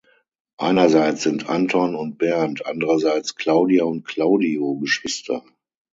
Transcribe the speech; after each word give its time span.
Einerseits 0.57 1.21
sind 1.21 1.47
Anton 1.47 1.93
und 1.93 2.17
Bernd, 2.17 2.65
andererseits 2.65 3.35
Claudia 3.35 3.83
und 3.83 4.03
Claudio 4.03 4.77
Geschwister. 4.79 5.43